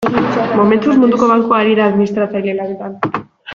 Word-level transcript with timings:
Momentuz, 0.59 0.95
Munduko 1.01 1.29
Bankua 1.33 1.59
ari 1.65 1.77
da 1.81 1.87
administratzaile 1.93 2.59
lanetan. 2.63 2.97